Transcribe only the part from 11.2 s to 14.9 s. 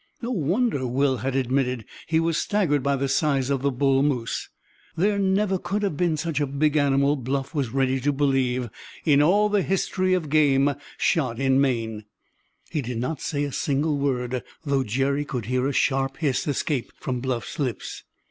in Maine. He did not say a single word, though